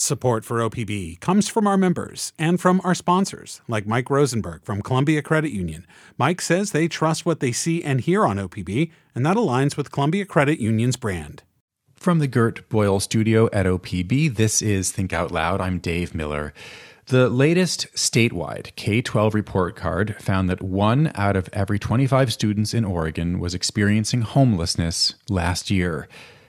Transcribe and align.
Support 0.00 0.44
for 0.44 0.58
OPB 0.58 1.18
comes 1.18 1.48
from 1.48 1.66
our 1.66 1.76
members 1.76 2.32
and 2.38 2.60
from 2.60 2.80
our 2.84 2.94
sponsors, 2.94 3.62
like 3.66 3.84
Mike 3.84 4.08
Rosenberg 4.10 4.62
from 4.62 4.80
Columbia 4.80 5.22
Credit 5.22 5.50
Union. 5.50 5.84
Mike 6.16 6.40
says 6.40 6.70
they 6.70 6.86
trust 6.86 7.26
what 7.26 7.40
they 7.40 7.50
see 7.50 7.82
and 7.82 8.00
hear 8.00 8.24
on 8.24 8.36
OPB, 8.36 8.92
and 9.16 9.26
that 9.26 9.36
aligns 9.36 9.76
with 9.76 9.90
Columbia 9.90 10.24
Credit 10.24 10.60
Union's 10.60 10.96
brand. 10.96 11.42
From 11.96 12.20
the 12.20 12.28
Gert 12.28 12.68
Boyle 12.68 13.00
studio 13.00 13.48
at 13.52 13.66
OPB, 13.66 14.36
this 14.36 14.62
is 14.62 14.92
Think 14.92 15.12
Out 15.12 15.32
Loud. 15.32 15.60
I'm 15.60 15.80
Dave 15.80 16.14
Miller. 16.14 16.54
The 17.06 17.28
latest 17.28 17.88
statewide 17.96 18.76
K 18.76 19.02
12 19.02 19.34
report 19.34 19.74
card 19.74 20.14
found 20.20 20.48
that 20.48 20.62
one 20.62 21.10
out 21.16 21.34
of 21.34 21.48
every 21.52 21.80
25 21.80 22.32
students 22.32 22.72
in 22.72 22.84
Oregon 22.84 23.40
was 23.40 23.52
experiencing 23.52 24.20
homelessness 24.22 25.16
last 25.28 25.72
year. 25.72 26.06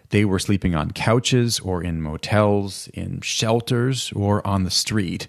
They 0.10 0.26
were 0.26 0.40
sleeping 0.40 0.76
on 0.76 0.92
couches 0.92 1.60
or 1.60 1.84
in 1.84 2.02
motels, 2.02 2.90
in 2.94 3.22
shelters, 3.22 4.12
or 4.16 4.46
on 4.46 4.64
the 4.64 4.72
street. 4.72 5.28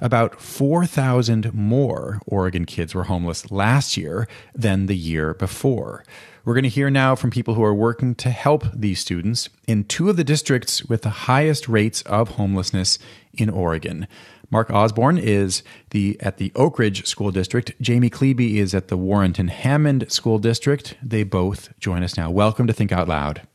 About 0.00 0.40
4,000 0.40 1.54
more 1.54 2.20
Oregon 2.26 2.64
kids 2.64 2.94
were 2.94 3.04
homeless 3.04 3.52
last 3.52 3.96
year 3.96 4.26
than 4.54 4.86
the 4.86 4.96
year 4.96 5.34
before. 5.34 6.04
We're 6.44 6.54
going 6.54 6.64
to 6.64 6.68
hear 6.68 6.90
now 6.90 7.14
from 7.14 7.30
people 7.30 7.54
who 7.54 7.62
are 7.62 7.74
working 7.74 8.16
to 8.16 8.30
help 8.30 8.64
these 8.74 8.98
students 8.98 9.48
in 9.68 9.84
two 9.84 10.10
of 10.10 10.16
the 10.16 10.24
districts 10.24 10.84
with 10.84 11.02
the 11.02 11.10
highest 11.10 11.68
rates 11.68 12.02
of 12.02 12.30
homelessness 12.30 12.98
in 13.32 13.48
Oregon. 13.48 14.08
Mark 14.50 14.68
Osburn 14.70 15.20
is 15.20 15.62
the 15.90 16.20
at 16.20 16.38
the 16.38 16.50
Oakridge 16.50 17.06
School 17.06 17.30
District. 17.30 17.72
Jamie 17.80 18.10
Klebe 18.10 18.56
is 18.56 18.74
at 18.74 18.88
the 18.88 18.96
Warrenton 18.96 19.48
Hammond 19.48 20.10
School 20.10 20.38
District. 20.38 20.96
They 21.00 21.22
both 21.22 21.78
join 21.78 22.02
us 22.02 22.16
now. 22.16 22.28
Welcome 22.28 22.66
to 22.66 22.72
Think 22.72 22.90
Out 22.90 23.08
Loud. 23.08 23.46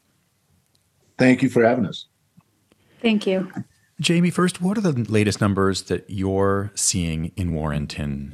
Thank 1.18 1.42
you 1.42 1.50
for 1.50 1.64
having 1.64 1.86
us. 1.86 2.06
Thank 3.02 3.28
you. 3.28 3.52
Jamie, 4.00 4.30
first, 4.30 4.62
what 4.62 4.78
are 4.78 4.82
the 4.82 4.94
latest 4.94 5.42
numbers 5.42 5.84
that 5.84 6.06
you're 6.08 6.72
seeing 6.76 7.32
in 7.36 7.54
Warrenton? 7.54 8.34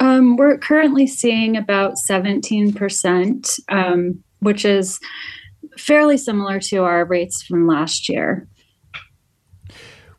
Um, 0.00 0.36
we're 0.36 0.58
currently 0.58 1.06
seeing 1.06 1.56
about 1.56 1.94
17%, 2.08 3.60
um, 3.68 4.24
which 4.40 4.64
is 4.64 4.98
fairly 5.78 6.16
similar 6.16 6.60
to 6.60 6.84
our 6.84 7.04
rates 7.04 7.42
from 7.42 7.66
last 7.66 8.08
year. 8.08 8.48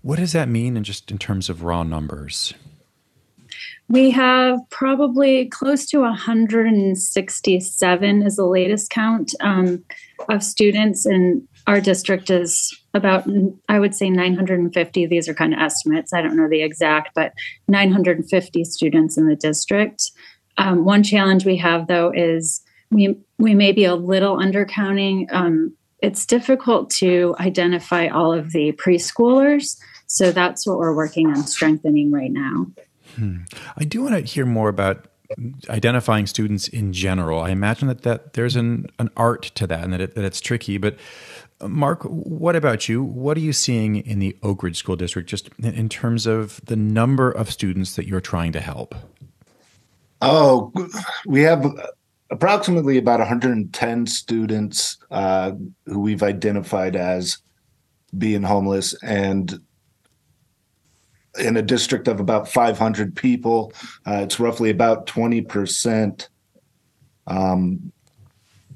What 0.02 0.20
does 0.20 0.34
that 0.34 0.48
mean 0.48 0.78
in 0.78 0.84
just 0.84 1.10
in 1.10 1.17
terms 1.17 1.50
of 1.50 1.64
raw 1.64 1.84
numbers? 1.84 2.54
We 3.88 4.09
have 4.11 4.59
probably 4.72 5.45
close 5.45 5.86
to 5.88 6.00
167 6.00 8.23
is 8.23 8.36
the 8.36 8.45
latest 8.45 8.89
count 8.89 9.33
um, 9.42 9.86
of 10.27 10.44
students, 10.44 11.05
and 11.05 11.47
our 11.67 11.80
district 11.80 12.31
is 12.31 12.75
about, 12.95 13.27
I 13.69 13.80
would 13.80 13.94
say, 13.94 14.09
950. 14.09 15.05
These 15.05 15.30
are 15.30 15.36
kind 15.36 15.53
of 15.53 15.59
estimates. 15.59 16.14
I 16.14 16.23
don't 16.23 16.36
know 16.36 16.50
the 16.50 16.64
exact, 16.64 17.11
but 17.14 17.33
950 17.67 18.64
students 18.64 19.17
in 19.17 19.27
the 19.27 19.36
district. 19.36 20.09
Um, 20.58 20.83
one 20.83 21.03
challenge 21.03 21.45
we 21.45 21.58
have, 21.58 21.86
though, 21.88 22.11
is 22.11 22.61
we 22.89 23.16
we 23.38 23.53
may 23.53 23.72
be 23.72 23.86
a 23.86 23.94
little 23.95 24.38
undercounting. 24.38 25.31
Um, 25.31 25.75
it's 26.02 26.25
difficult 26.25 26.89
to 26.92 27.36
identify 27.39 28.08
all 28.08 28.31
of 28.33 28.52
the 28.52 28.72
preschoolers, 28.73 29.77
so 30.08 30.31
that's 30.31 30.66
what 30.66 30.80
we're 30.80 30.95
working 30.95 31.27
on 31.27 31.45
strengthening 31.45 32.11
right 32.11 32.31
now. 32.31 32.66
Hmm. 33.16 33.38
I 33.77 33.83
do 33.83 34.02
want 34.02 34.16
to 34.16 34.21
hear 34.21 34.45
more 34.45 34.69
about 34.69 35.08
identifying 35.69 36.27
students 36.27 36.67
in 36.67 36.94
general. 36.94 37.41
I 37.41 37.49
imagine 37.49 37.88
that, 37.88 38.03
that 38.03 38.33
there's 38.33 38.55
an, 38.55 38.88
an 38.99 39.09
art 39.17 39.44
to 39.55 39.67
that 39.67 39.83
and 39.83 39.94
that, 39.94 40.02
it, 40.02 40.16
that 40.16 40.23
it's 40.23 40.41
tricky. 40.41 40.77
But 40.77 40.97
uh, 41.61 41.67
Mark, 41.67 42.03
what 42.03 42.55
about 42.55 42.88
you? 42.88 43.03
What 43.03 43.38
are 43.38 43.41
you 43.41 43.53
seeing 43.53 43.97
in 43.97 44.19
the 44.19 44.38
Oakridge 44.43 44.75
School 44.75 44.95
District 44.95 45.27
just 45.27 45.49
in 45.59 45.89
terms 45.89 46.25
of 46.25 46.61
the 46.66 46.75
number 46.75 47.31
of 47.31 47.52
students 47.52 47.95
that 47.95 48.08
you're 48.08 48.21
trying 48.21 48.52
to 48.53 48.59
help? 48.59 48.95
Oh, 50.21 50.71
we 51.25 51.41
have 51.41 51.66
approximately 52.31 52.98
about 52.98 53.20
110 53.20 54.08
students 54.08 54.98
uh, 55.11 55.52
who 55.86 55.99
we've 55.99 56.23
identified 56.23 56.95
as 56.95 57.37
being 58.17 58.43
homeless. 58.43 58.95
And 59.04 59.59
in 61.40 61.58
a 61.58 61.62
district 61.62 62.08
of 62.08 62.20
about 62.20 62.48
500 62.48 63.16
people. 63.16 63.73
Uh, 64.06 64.22
it's 64.23 64.40
roughly 64.40 64.70
about 64.70 65.06
20%. 65.08 66.28
Um, 67.28 67.92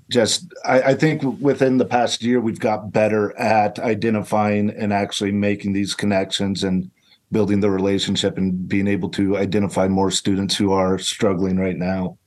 just, 0.09 0.51
I, 0.65 0.81
I, 0.81 0.93
think 0.95 1.21
within 1.39 1.77
the 1.77 1.85
past 1.85 2.23
year, 2.23 2.41
we've 2.41 2.59
got 2.59 2.91
better 2.91 3.37
at 3.37 3.77
identifying 3.77 4.71
and 4.71 4.91
actually 4.91 5.31
making 5.31 5.73
these 5.73 5.93
connections 5.93 6.63
and 6.63 6.89
building 7.31 7.59
the 7.59 7.69
relationship 7.69 8.37
and 8.37 8.67
being 8.67 8.87
able 8.87 9.09
to 9.09 9.37
identify 9.37 9.87
more 9.87 10.09
students 10.09 10.55
who 10.55 10.71
are 10.71 10.97
struggling 10.97 11.57
right 11.57 11.77
now. 11.77 12.17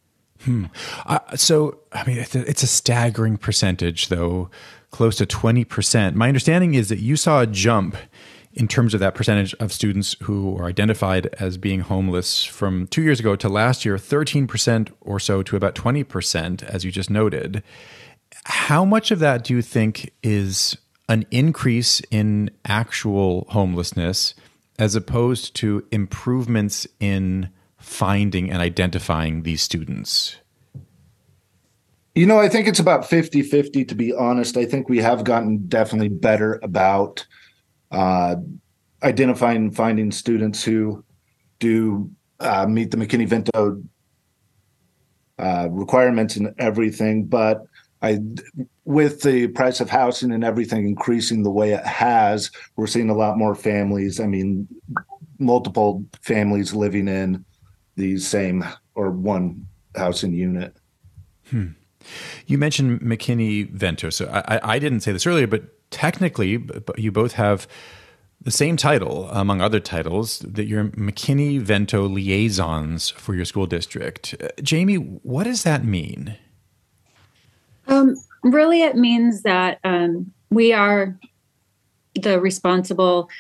Hmm. 0.45 0.67
Uh, 1.07 1.19
so, 1.37 1.81
I 1.93 2.05
mean, 2.05 2.19
it's 2.19 2.35
a, 2.35 2.49
it's 2.49 2.63
a 2.63 2.69
staggering 2.69 3.37
percentage, 3.37 4.09
though, 4.09 4.51
close 4.91 5.17
to 5.17 5.27
20%. 5.27 6.15
My 6.15 6.29
understanding 6.29 6.75
is 6.75 6.89
that 6.89 7.01
you 7.01 7.17
saw 7.17 7.41
a 7.41 7.47
jump 7.47 7.97
in 8.55 8.69
terms 8.69 8.95
of 8.95 9.01
that 9.01 9.15
percentage 9.15 9.55
of 9.55 9.73
students 9.73 10.17
who 10.23 10.57
are 10.59 10.67
identified 10.67 11.27
as 11.39 11.57
being 11.57 11.81
homeless 11.81 12.45
from 12.45 12.87
two 12.89 13.03
years 13.03 13.21
ago 13.21 13.35
to 13.37 13.49
last 13.49 13.85
year, 13.85 13.97
13% 13.97 14.93
or 15.01 15.19
so 15.19 15.43
to 15.43 15.57
about 15.57 15.75
20%, 15.75 16.63
as 16.63 16.85
you 16.85 16.91
just 16.91 17.11
noted. 17.11 17.63
How 18.45 18.85
much 18.85 19.11
of 19.11 19.19
that 19.21 19.45
do 19.45 19.55
you 19.55 19.63
think 19.63 20.13
is 20.23 20.77
an 21.09 21.25
increase 21.31 22.01
in 22.11 22.51
actual 22.65 23.47
homelessness 23.51 24.35
as 24.79 24.95
opposed 24.95 25.55
to 25.57 25.87
improvements 25.91 26.87
in 27.01 27.49
finding 27.79 28.51
and 28.51 28.61
identifying 28.61 29.43
these 29.43 29.63
students? 29.63 30.37
You 32.15 32.27
know, 32.27 32.39
I 32.39 32.49
think 32.49 32.69
it's 32.69 32.79
about 32.79 33.09
50 33.09 33.43
50, 33.43 33.87
to 33.87 33.95
be 33.95 34.13
honest. 34.13 34.59
I 34.59 34.67
think 34.67 34.89
we 34.89 34.99
have 34.99 35.25
gotten 35.25 35.67
definitely 35.67 36.11
better 36.11 36.61
about 36.63 37.27
uh, 37.93 38.37
identifying 39.03 39.57
and 39.57 39.77
finding 39.77 40.11
students 40.11 40.65
who 40.65 41.05
do 41.59 42.11
uh, 42.41 42.67
meet 42.67 42.91
the 42.91 42.97
McKinney-Vento 42.97 43.83
uh, 45.39 45.69
requirements 45.71 46.37
and 46.37 46.55
everything. 46.59 47.27
But 47.27 47.63
I, 48.01 48.19
with 48.85 49.23
the 49.23 49.49
price 49.49 49.81
of 49.81 49.91
housing 49.91 50.33
and 50.33 50.43
everything 50.43 50.87
increasing 50.87 51.43
the 51.43 51.51
way 51.51 51.73
it 51.73 51.85
has, 51.87 52.51
we're 52.77 52.87
seeing 52.87 53.11
a 53.11 53.15
lot 53.15 53.39
more 53.39 53.55
families. 53.55 54.19
I 54.19 54.27
mean, 54.27 54.67
multiple 55.39 56.05
families 56.23 56.75
living 56.75 57.09
in 57.09 57.45
the 57.97 58.19
same 58.19 58.65
or 58.95 59.11
one 59.11 59.67
housing 59.95 60.33
unit. 60.33 60.77
Hmm. 61.51 61.69
You 62.47 62.59
mentioned 62.59 63.01
McKinney 63.01 63.71
Vento. 63.71 64.11
So 64.11 64.29
I, 64.33 64.75
I, 64.75 64.79
didn't 64.81 65.01
say 65.01 65.13
this 65.13 65.27
earlier, 65.27 65.47
but 65.47 65.63
technically, 65.93 66.59
you 66.97 67.13
both 67.13 67.35
have 67.35 67.69
the 68.41 68.51
same 68.51 68.77
title, 68.77 69.29
among 69.31 69.61
other 69.61 69.79
titles, 69.79 70.41
that 70.41 70.67
you're 70.67 70.87
McKinney 70.87 71.61
Vento 71.61 72.09
liaisons 72.09 73.11
for 73.11 73.35
your 73.35 73.45
school 73.45 73.67
district. 73.67 74.35
Uh, 74.43 74.49
Jamie, 74.61 74.97
what 74.97 75.45
does 75.45 75.63
that 75.63 75.85
mean? 75.85 76.37
Um, 77.87 78.17
really, 78.43 78.83
it 78.83 78.97
means 78.97 79.43
that 79.43 79.79
um, 79.85 80.33
we 80.51 80.73
are 80.73 81.17
the 82.21 82.41
responsible 82.41 83.31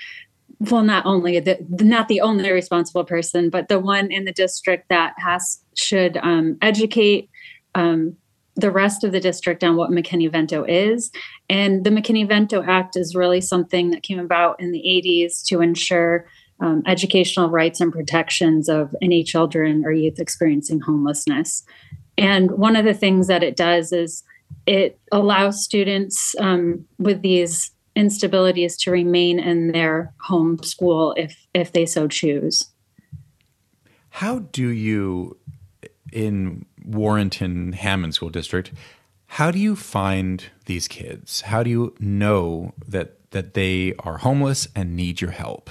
well 0.70 0.82
not 0.82 1.04
only 1.04 1.40
the 1.40 1.58
not 1.80 2.08
the 2.08 2.20
only 2.20 2.50
responsible 2.50 3.04
person 3.04 3.50
but 3.50 3.68
the 3.68 3.78
one 3.78 4.10
in 4.10 4.24
the 4.24 4.32
district 4.32 4.88
that 4.88 5.12
has 5.18 5.60
should 5.74 6.16
um, 6.18 6.56
educate 6.62 7.28
um, 7.74 8.16
the 8.54 8.70
rest 8.70 9.02
of 9.02 9.12
the 9.12 9.20
district 9.20 9.64
on 9.64 9.76
what 9.76 9.90
McKinney-Vento 9.90 10.64
is. 10.64 11.10
And 11.48 11.84
the 11.84 11.90
McKinney-Vento 11.90 12.62
Act 12.62 12.96
is 12.96 13.14
really 13.14 13.40
something 13.40 13.90
that 13.90 14.02
came 14.02 14.18
about 14.18 14.60
in 14.60 14.72
the 14.72 14.82
80s 14.82 15.44
to 15.46 15.60
ensure 15.60 16.26
um, 16.60 16.82
educational 16.86 17.48
rights 17.48 17.80
and 17.80 17.92
protections 17.92 18.68
of 18.68 18.94
any 19.02 19.24
children 19.24 19.84
or 19.84 19.92
youth 19.92 20.20
experiencing 20.20 20.80
homelessness. 20.80 21.64
And 22.16 22.52
one 22.52 22.76
of 22.76 22.84
the 22.84 22.94
things 22.94 23.26
that 23.26 23.42
it 23.42 23.56
does 23.56 23.92
is 23.92 24.22
it 24.66 24.98
allows 25.10 25.64
students 25.64 26.34
um, 26.38 26.84
with 26.98 27.22
these 27.22 27.72
instabilities 27.96 28.78
to 28.78 28.90
remain 28.90 29.38
in 29.38 29.72
their 29.72 30.14
home 30.20 30.62
school 30.62 31.14
if 31.16 31.46
if 31.52 31.72
they 31.72 31.84
so 31.84 32.08
choose. 32.08 32.70
How 34.10 34.40
do 34.40 34.68
you 34.68 35.36
in 36.12 36.64
Warrenton 36.84 37.72
Hammond 37.72 38.14
School 38.14 38.30
District. 38.30 38.72
How 39.26 39.50
do 39.50 39.58
you 39.58 39.76
find 39.76 40.44
these 40.66 40.88
kids? 40.88 41.42
How 41.42 41.62
do 41.62 41.70
you 41.70 41.94
know 41.98 42.74
that 42.86 43.30
that 43.30 43.54
they 43.54 43.94
are 44.00 44.18
homeless 44.18 44.68
and 44.76 44.94
need 44.94 45.20
your 45.20 45.30
help? 45.30 45.70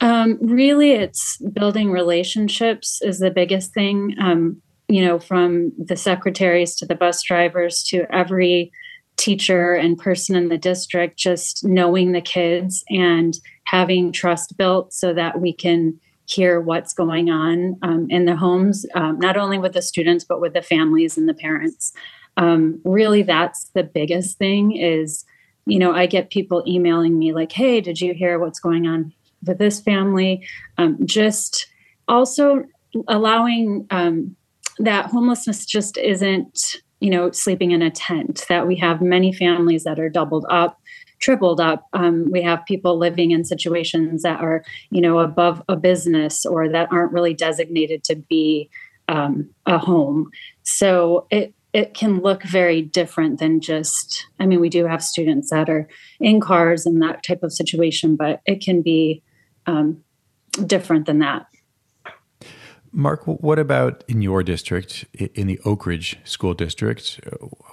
Um, 0.00 0.38
really, 0.40 0.92
it's 0.92 1.38
building 1.52 1.90
relationships 1.90 3.00
is 3.02 3.18
the 3.18 3.30
biggest 3.30 3.72
thing. 3.72 4.14
Um, 4.20 4.62
you 4.88 5.04
know, 5.04 5.18
from 5.18 5.72
the 5.78 5.96
secretaries 5.96 6.74
to 6.76 6.86
the 6.86 6.94
bus 6.94 7.22
drivers 7.22 7.82
to 7.88 8.06
every 8.12 8.72
teacher 9.16 9.74
and 9.74 9.98
person 9.98 10.34
in 10.34 10.48
the 10.48 10.58
district, 10.58 11.18
just 11.18 11.64
knowing 11.64 12.12
the 12.12 12.20
kids 12.20 12.84
and 12.88 13.34
having 13.64 14.12
trust 14.12 14.56
built 14.56 14.92
so 14.92 15.12
that 15.12 15.40
we 15.40 15.52
can 15.52 16.00
hear 16.28 16.60
what's 16.60 16.92
going 16.92 17.30
on 17.30 17.76
um, 17.82 18.06
in 18.10 18.26
the 18.26 18.36
homes, 18.36 18.84
um, 18.94 19.18
not 19.18 19.36
only 19.36 19.58
with 19.58 19.72
the 19.72 19.82
students, 19.82 20.24
but 20.24 20.40
with 20.40 20.52
the 20.52 20.62
families 20.62 21.16
and 21.16 21.28
the 21.28 21.34
parents. 21.34 21.92
Um, 22.36 22.80
really, 22.84 23.22
that's 23.22 23.70
the 23.74 23.82
biggest 23.82 24.36
thing 24.38 24.76
is, 24.76 25.24
you 25.66 25.78
know, 25.78 25.92
I 25.92 26.06
get 26.06 26.30
people 26.30 26.62
emailing 26.66 27.18
me 27.18 27.32
like, 27.32 27.50
hey, 27.52 27.80
did 27.80 28.00
you 28.00 28.12
hear 28.12 28.38
what's 28.38 28.60
going 28.60 28.86
on 28.86 29.12
with 29.44 29.58
this 29.58 29.80
family? 29.80 30.46
Um, 30.76 30.98
just 31.06 31.66
also 32.08 32.64
allowing 33.08 33.86
um, 33.90 34.36
that 34.78 35.06
homelessness 35.06 35.64
just 35.64 35.96
isn't 35.96 36.76
you 37.00 37.10
know, 37.10 37.30
sleeping 37.30 37.70
in 37.70 37.82
a 37.82 37.90
tent, 37.90 38.44
that 38.48 38.66
we 38.66 38.76
have 38.76 39.00
many 39.00 39.32
families 39.32 39.84
that 39.84 40.00
are 40.00 40.08
doubled 40.08 40.46
up, 40.50 40.80
tripled 41.18 41.60
up. 41.60 41.86
Um, 41.92 42.30
we 42.30 42.42
have 42.42 42.64
people 42.66 42.98
living 42.98 43.30
in 43.30 43.44
situations 43.44 44.22
that 44.22 44.40
are, 44.40 44.64
you 44.90 45.00
know, 45.00 45.18
above 45.18 45.62
a 45.68 45.76
business 45.76 46.46
or 46.46 46.68
that 46.68 46.88
aren't 46.92 47.12
really 47.12 47.34
designated 47.34 48.04
to 48.04 48.16
be 48.16 48.70
um, 49.08 49.50
a 49.66 49.78
home. 49.78 50.30
So 50.62 51.26
it, 51.30 51.54
it 51.72 51.94
can 51.94 52.20
look 52.20 52.42
very 52.42 52.82
different 52.82 53.40
than 53.40 53.60
just, 53.60 54.26
I 54.38 54.46
mean, 54.46 54.60
we 54.60 54.68
do 54.68 54.86
have 54.86 55.02
students 55.02 55.50
that 55.50 55.68
are 55.68 55.88
in 56.20 56.40
cars 56.40 56.86
and 56.86 57.02
that 57.02 57.22
type 57.22 57.42
of 57.42 57.52
situation, 57.52 58.16
but 58.16 58.40
it 58.46 58.62
can 58.62 58.82
be 58.82 59.22
um, 59.66 60.02
different 60.66 61.06
than 61.06 61.18
that. 61.18 61.46
Mark, 62.90 63.24
what 63.26 63.58
about 63.58 64.02
in 64.08 64.22
your 64.22 64.42
district, 64.42 65.04
in 65.12 65.46
the 65.46 65.58
Oakridge 65.58 66.16
School 66.26 66.54
District? 66.54 67.20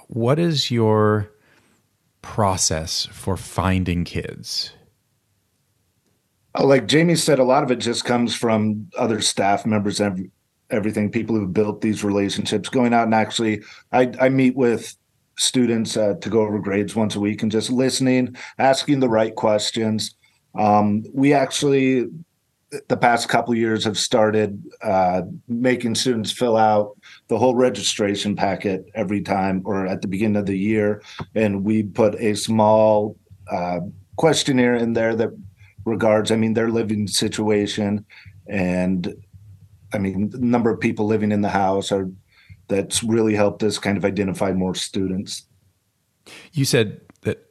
What 0.08 0.38
is 0.38 0.70
your 0.70 1.30
process 2.26 3.06
for 3.12 3.36
finding 3.36 4.04
kids? 4.04 4.72
Oh, 6.56 6.66
like 6.66 6.88
Jamie 6.88 7.14
said, 7.14 7.38
a 7.38 7.44
lot 7.44 7.62
of 7.62 7.70
it 7.70 7.76
just 7.76 8.04
comes 8.04 8.34
from 8.34 8.90
other 8.98 9.20
staff 9.20 9.64
members 9.64 10.00
and 10.00 10.30
everything, 10.70 11.10
people 11.10 11.36
who've 11.36 11.52
built 11.52 11.82
these 11.82 12.02
relationships, 12.02 12.68
going 12.68 12.92
out 12.92 13.04
and 13.04 13.14
actually, 13.14 13.62
I, 13.92 14.12
I 14.20 14.28
meet 14.28 14.56
with 14.56 14.96
students 15.38 15.96
uh, 15.96 16.14
to 16.20 16.28
go 16.28 16.40
over 16.40 16.58
grades 16.58 16.96
once 16.96 17.14
a 17.14 17.20
week 17.20 17.42
and 17.42 17.52
just 17.52 17.70
listening, 17.70 18.36
asking 18.58 18.98
the 18.98 19.08
right 19.08 19.34
questions. 19.34 20.16
Um, 20.58 21.04
we 21.14 21.32
actually 21.32 22.06
the 22.88 22.96
past 22.96 23.28
couple 23.28 23.54
years 23.54 23.84
have 23.84 23.96
started 23.96 24.62
uh, 24.82 25.22
making 25.46 25.94
students 25.94 26.32
fill 26.32 26.56
out 26.56 26.98
the 27.28 27.38
whole 27.38 27.54
registration 27.54 28.36
packet 28.36 28.88
every 28.94 29.20
time 29.20 29.62
or 29.64 29.86
at 29.86 30.02
the 30.02 30.08
beginning 30.08 30.36
of 30.36 30.46
the 30.46 30.58
year 30.58 31.02
and 31.34 31.64
we 31.64 31.82
put 31.82 32.14
a 32.16 32.34
small 32.34 33.16
uh, 33.50 33.80
questionnaire 34.16 34.74
in 34.74 34.92
there 34.92 35.14
that 35.14 35.30
regards 35.84 36.30
i 36.30 36.36
mean 36.36 36.54
their 36.54 36.70
living 36.70 37.06
situation 37.06 38.04
and 38.48 39.14
i 39.92 39.98
mean 39.98 40.30
the 40.30 40.38
number 40.38 40.70
of 40.70 40.80
people 40.80 41.06
living 41.06 41.32
in 41.32 41.42
the 41.42 41.48
house 41.48 41.92
are 41.92 42.10
that's 42.68 43.02
really 43.04 43.34
helped 43.34 43.62
us 43.62 43.78
kind 43.78 43.96
of 43.96 44.04
identify 44.04 44.52
more 44.52 44.74
students 44.74 45.46
you 46.52 46.64
said 46.64 47.00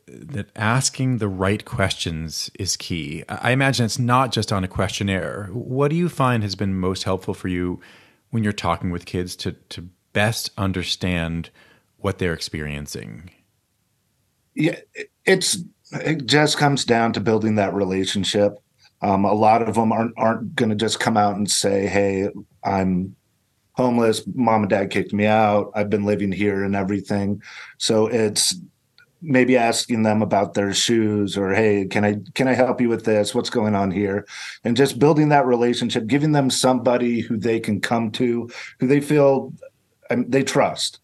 that 0.08 0.50
asking 0.56 1.18
the 1.18 1.28
right 1.28 1.66
questions 1.66 2.50
is 2.60 2.78
key. 2.78 3.24
I 3.28 3.52
imagine 3.52 3.86
it's 3.86 4.00
not 4.00 4.32
just 4.32 4.52
on 4.52 4.64
a 4.64 4.68
questionnaire. 4.68 5.50
What 5.52 5.90
do 5.90 5.96
you 5.96 6.10
find 6.10 6.44
has 6.44 6.56
been 6.56 6.78
most 6.78 7.04
helpful 7.04 7.34
for 7.34 7.48
you 7.48 7.80
when 8.36 8.44
you're 8.44 8.52
talking 8.52 8.92
with 8.92 9.06
kids 9.06 9.34
to 9.34 9.54
to 9.54 9.88
best 10.12 10.52
understand 10.58 11.50
what 11.96 12.20
they're 12.20 12.34
experiencing? 12.34 13.30
Yeah, 14.54 14.78
it's 15.24 15.58
it 15.94 16.26
just 16.26 16.58
comes 16.58 16.84
down 16.84 17.14
to 17.14 17.22
building 17.22 17.56
that 17.56 17.74
relationship. 17.74 18.60
Um, 19.02 19.24
a 19.24 19.34
lot 19.34 19.62
of 19.62 19.76
them 19.76 19.94
aren't 19.94 20.14
aren't 20.18 20.54
going 20.54 20.68
to 20.68 20.76
just 20.76 21.00
come 21.00 21.16
out 21.16 21.38
and 21.38 21.50
say, 21.50 21.88
"Hey, 21.88 22.28
I'm 22.62 23.16
homeless. 23.72 24.22
Mom 24.34 24.64
and 24.64 24.70
dad 24.70 24.90
kicked 24.90 25.14
me 25.14 25.26
out. 25.26 25.72
I've 25.74 25.90
been 25.90 26.04
living 26.04 26.34
here 26.34 26.66
and 26.66 26.76
everything." 26.76 27.42
So 27.78 28.08
it's 28.08 28.54
maybe 29.26 29.58
asking 29.58 30.04
them 30.04 30.22
about 30.22 30.54
their 30.54 30.74
shoes 30.74 31.36
or 31.36 31.54
hey 31.54 31.86
can 31.86 32.06
i 32.06 32.16
can 32.36 32.48
i 32.48 32.54
help 32.54 32.80
you 32.80 32.88
with 32.88 33.06
this? 33.06 33.34
What's 33.34 33.50
going 33.50 33.76
on 33.76 33.92
here? 33.92 34.26
And 34.64 34.78
just 34.78 35.00
building 35.00 35.30
that 35.30 35.46
relationship 35.46 36.08
giving 36.08 36.32
them 36.32 36.50
somebody 36.50 37.22
who 37.22 37.38
they 37.38 37.60
can 37.60 37.82
come 37.82 38.12
to 38.12 38.50
who 38.80 38.88
they 38.88 39.02
feel 39.02 39.54
um, 40.10 40.30
they 40.30 40.44
trust. 40.44 41.00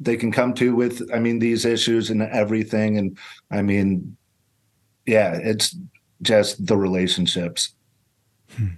They 0.00 0.16
can 0.16 0.32
come 0.32 0.54
to 0.54 0.74
with 0.74 1.08
i 1.12 1.18
mean 1.18 1.38
these 1.38 1.64
issues 1.64 2.10
and 2.10 2.22
everything. 2.22 2.98
And 2.98 3.18
i 3.50 3.62
mean 3.62 4.16
yeah 5.06 5.34
it's 5.34 5.76
just 6.22 6.66
the 6.66 6.76
relationships. 6.76 7.74
Hmm. 8.56 8.68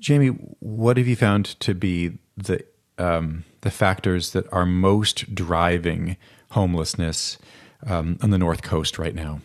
jamie 0.00 0.28
what 0.60 0.96
have 0.96 1.06
you 1.06 1.14
found 1.14 1.44
to 1.60 1.74
be 1.74 2.18
the 2.36 2.64
um, 2.96 3.44
the 3.60 3.70
factors 3.70 4.32
that 4.32 4.50
are 4.52 4.66
most 4.66 5.34
driving 5.34 6.16
homelessness 6.50 7.38
um, 7.86 8.18
on 8.22 8.30
the 8.30 8.38
North 8.38 8.62
Coast 8.62 8.98
right 8.98 9.14
now? 9.14 9.40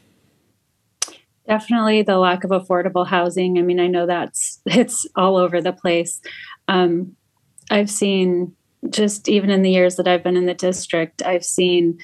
Definitely 1.48 2.04
the 2.04 2.18
lack 2.18 2.44
of 2.44 2.52
affordable 2.52 3.06
housing. 3.06 3.58
I 3.58 3.62
mean, 3.62 3.80
I 3.80 3.88
know 3.88 4.06
that's 4.06 4.62
it's 4.66 5.06
all 5.16 5.38
over 5.38 5.62
the 5.62 5.74
place. 5.74 6.22
Um, 6.68 7.16
I've 7.70 7.90
seen 7.90 8.56
just 8.90 9.30
even 9.30 9.50
in 9.50 9.62
the 9.62 9.72
years 9.72 9.96
that 9.96 10.08
I've 10.08 10.24
been 10.24 10.38
in 10.38 10.46
the 10.46 10.54
district, 10.54 11.22
I've 11.24 11.46
seen 11.46 12.00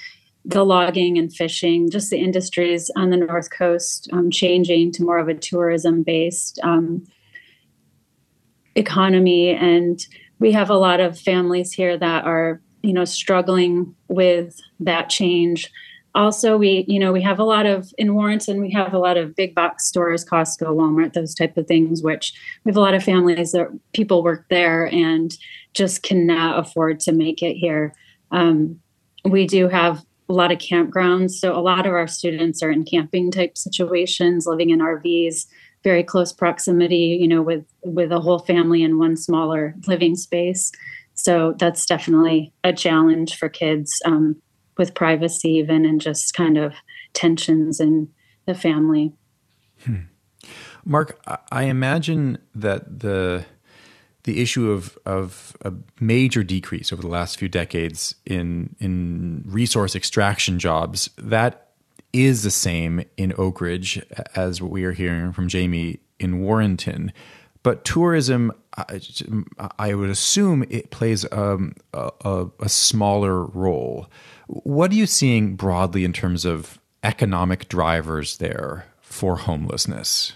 the 0.46 0.64
logging 0.64 1.18
and 1.18 1.34
fishing, 1.34 1.90
just 1.90 2.10
the 2.10 2.18
industries 2.18 2.90
on 2.96 3.10
the 3.10 3.18
North 3.18 3.50
Coast 3.52 4.10
um, 4.14 4.32
changing 4.32 4.92
to 4.94 5.04
more 5.04 5.20
of 5.20 5.28
a 5.28 5.34
tourism 5.34 6.04
based 6.04 6.60
um, 6.64 7.06
economy. 8.76 9.50
And 9.50 10.00
we 10.40 10.54
have 10.54 10.70
a 10.70 10.78
lot 10.78 11.02
of 11.02 11.20
families 11.20 11.74
here 11.74 11.98
that 11.98 12.26
are 12.26 12.62
you 12.82 12.94
know 12.94 13.06
struggling 13.06 13.96
with 14.08 14.60
that 14.80 15.10
change. 15.10 15.72
Also 16.16 16.58
we 16.58 16.86
you 16.88 17.00
know 17.00 17.12
we 17.12 17.22
have 17.22 17.40
a 17.40 17.44
lot 17.44 17.66
of 17.66 17.94
in 17.98 18.16
warrenton 18.16 18.60
we 18.60 18.72
have 18.72 18.94
a 18.94 19.00
lot 19.00 19.16
of 19.16 19.36
big 19.36 19.54
box 19.54 19.86
stores 19.86 20.26
costco 20.26 20.76
walmart 20.76 21.14
those 21.14 21.36
type 21.36 21.56
of 21.56 21.68
things 21.68 22.02
which 22.02 22.34
we 22.64 22.70
have 22.70 22.78
a 22.78 22.82
lot 22.82 22.96
of 22.96 23.04
families 23.04 23.52
that 23.52 23.68
people 23.94 24.24
work 24.24 24.44
there 24.50 24.88
and 24.88 25.38
just 25.74 26.02
cannot 26.02 26.60
afford 26.60 27.00
to 27.00 27.12
make 27.12 27.44
it 27.44 27.54
here. 27.54 27.94
Um, 28.32 28.80
we 29.26 29.46
do 29.46 29.68
have 29.68 30.04
a 30.30 30.34
lot 30.34 30.52
of 30.52 30.60
campgrounds 30.60 31.32
so 31.32 31.58
a 31.58 31.60
lot 31.62 31.86
of 31.86 31.94
our 31.94 32.08
students 32.08 32.62
are 32.62 32.72
in 32.72 32.86
camping 32.86 33.32
type 33.32 33.58
situations 33.58 34.46
living 34.46 34.70
in 34.70 34.80
rvs 34.80 35.48
very 35.84 36.04
close 36.04 36.32
proximity 36.32 37.18
you 37.20 37.28
know 37.28 37.42
with 37.42 37.66
with 37.84 38.12
a 38.12 38.20
whole 38.20 38.40
family 38.40 38.84
in 38.84 39.00
one 39.00 39.18
smaller 39.18 39.76
living 39.88 40.16
space 40.16 40.72
so 41.24 41.54
that's 41.58 41.86
definitely 41.86 42.54
a 42.64 42.74
challenge 42.74 43.38
for 43.38 43.50
kids 43.50 44.02
um, 44.06 44.42
with 44.78 44.96
privacy, 44.96 45.50
even 45.50 45.86
and 45.86 46.00
just 46.00 46.34
kind 46.34 46.58
of 46.58 46.74
tensions 47.14 47.80
in 47.80 48.10
the 48.46 48.56
family. 48.56 49.14
Hmm. 49.86 50.02
Mark, 50.86 51.22
I 51.52 51.64
imagine 51.64 52.38
that 52.56 53.00
the 53.00 53.46
the 54.24 54.42
issue 54.42 54.72
of 54.72 54.98
of 55.06 55.56
a 55.62 55.74
major 56.00 56.44
decrease 56.44 56.92
over 56.94 57.02
the 57.02 57.08
last 57.08 57.38
few 57.38 57.50
decades 57.50 58.16
in 58.26 58.76
in 58.80 59.44
resource 59.46 59.96
extraction 59.96 60.60
jobs 60.60 61.10
that 61.18 61.70
is 62.12 62.44
the 62.44 62.52
same 62.52 63.04
in 63.18 63.32
Oakridge 63.34 64.04
as 64.36 64.62
what 64.62 64.72
we 64.72 64.84
are 64.84 64.94
hearing 64.94 65.32
from 65.32 65.48
Jamie 65.48 66.00
in 66.20 66.42
Warrenton. 66.42 67.12
But 67.62 67.84
tourism, 67.84 68.54
I, 69.78 69.94
would 69.94 70.10
assume 70.10 70.66
it 70.70 70.92
plays 70.92 71.26
um, 71.32 71.76
a, 71.94 72.48
a, 72.60 72.70
smaller 72.70 73.44
role. 73.46 74.10
What 74.48 74.92
are 74.92 74.96
you 74.96 75.06
seeing 75.06 75.56
broadly 75.56 76.06
in 76.06 76.14
terms 76.14 76.46
of 76.46 76.80
economic 77.04 77.68
drivers 77.68 78.38
there 78.38 78.86
for 79.02 79.36
homelessness? 79.36 80.34